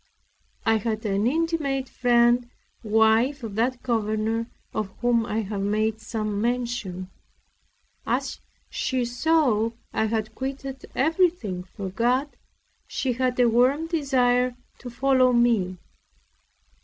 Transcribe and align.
I 0.65 0.77
had 0.77 1.05
an 1.05 1.27
intimate 1.27 1.87
friend, 1.87 2.49
wife 2.81 3.43
of 3.43 3.53
that 3.53 3.83
governor 3.83 4.47
of 4.73 4.89
whom 4.99 5.27
I 5.27 5.41
have 5.41 5.61
made 5.61 6.01
some 6.01 6.41
mention. 6.41 7.11
As 8.07 8.39
she 8.71 9.05
saw 9.05 9.69
I 9.93 10.05
had 10.05 10.33
quitted 10.33 10.87
everything 10.95 11.61
for 11.63 11.89
God, 11.89 12.35
she 12.87 13.13
had 13.13 13.39
a 13.39 13.47
warm 13.47 13.85
desire 13.85 14.55
to 14.79 14.89
follow 14.89 15.33
me. 15.33 15.77